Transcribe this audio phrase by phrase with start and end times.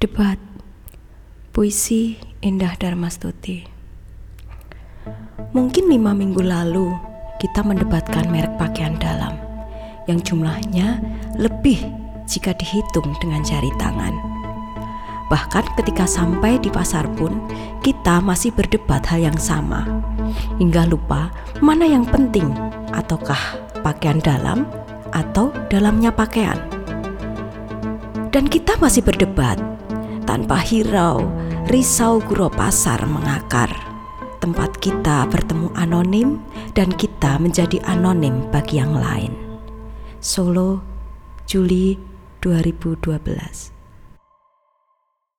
[0.00, 0.40] Debat
[1.52, 3.60] Puisi Indah Darmastuti
[5.52, 6.88] Mungkin lima minggu lalu
[7.36, 9.36] kita mendebatkan merek pakaian dalam
[10.08, 11.04] yang jumlahnya
[11.36, 11.84] lebih
[12.24, 14.16] jika dihitung dengan jari tangan.
[15.28, 17.36] Bahkan ketika sampai di pasar pun
[17.84, 19.84] kita masih berdebat hal yang sama
[20.56, 21.28] hingga lupa
[21.60, 22.48] mana yang penting
[22.96, 24.64] ataukah pakaian dalam
[25.12, 26.56] atau dalamnya pakaian.
[28.32, 29.60] Dan kita masih berdebat
[30.30, 31.26] tanpa hirau,
[31.66, 33.66] risau guro pasar mengakar.
[34.38, 36.38] Tempat kita bertemu anonim
[36.70, 39.34] dan kita menjadi anonim bagi yang lain.
[40.22, 40.86] Solo,
[41.50, 41.98] Juli
[42.38, 43.79] 2012